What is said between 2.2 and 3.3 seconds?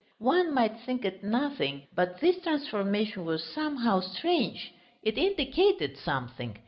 this transformation